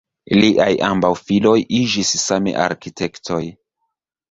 Liaj 0.37 0.69
ambaŭ 0.87 1.11
filoj 1.19 1.53
iĝis 1.81 2.15
same 2.23 2.57
arkitektoj. 2.65 3.41